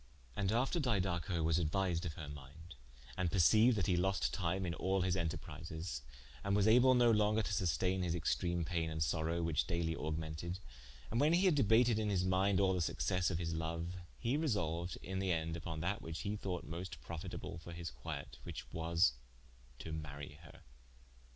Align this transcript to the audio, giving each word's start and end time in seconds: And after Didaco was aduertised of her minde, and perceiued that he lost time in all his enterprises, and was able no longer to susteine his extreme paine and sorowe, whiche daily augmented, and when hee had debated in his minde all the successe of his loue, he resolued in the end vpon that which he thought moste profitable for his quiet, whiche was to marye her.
And 0.35 0.51
after 0.51 0.79
Didaco 0.79 1.43
was 1.43 1.59
aduertised 1.59 2.05
of 2.05 2.13
her 2.13 2.27
minde, 2.27 2.73
and 3.15 3.29
perceiued 3.31 3.75
that 3.75 3.85
he 3.85 3.95
lost 3.95 4.33
time 4.33 4.65
in 4.65 4.73
all 4.73 5.01
his 5.01 5.15
enterprises, 5.15 6.01
and 6.43 6.55
was 6.55 6.67
able 6.67 6.95
no 6.95 7.11
longer 7.11 7.43
to 7.43 7.53
susteine 7.53 8.01
his 8.01 8.15
extreme 8.15 8.65
paine 8.65 8.89
and 8.89 9.03
sorowe, 9.03 9.43
whiche 9.43 9.67
daily 9.67 9.95
augmented, 9.95 10.57
and 11.11 11.19
when 11.19 11.33
hee 11.33 11.45
had 11.45 11.53
debated 11.53 11.99
in 11.99 12.09
his 12.09 12.23
minde 12.25 12.59
all 12.59 12.73
the 12.73 12.81
successe 12.81 13.29
of 13.29 13.37
his 13.37 13.53
loue, 13.53 13.89
he 14.17 14.37
resolued 14.39 14.97
in 15.03 15.19
the 15.19 15.31
end 15.31 15.55
vpon 15.61 15.81
that 15.81 16.01
which 16.01 16.21
he 16.21 16.35
thought 16.35 16.63
moste 16.63 16.99
profitable 17.03 17.59
for 17.59 17.71
his 17.71 17.91
quiet, 17.91 18.39
whiche 18.43 18.65
was 18.73 19.13
to 19.77 19.91
marye 19.93 20.39
her. 20.41 20.61